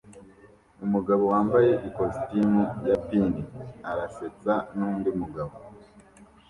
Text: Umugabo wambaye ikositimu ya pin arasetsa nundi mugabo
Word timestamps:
Umugabo 0.85 1.23
wambaye 1.33 1.71
ikositimu 1.87 2.61
ya 2.87 2.97
pin 3.07 3.27
arasetsa 3.89 4.53
nundi 4.75 5.09
mugabo 5.19 5.53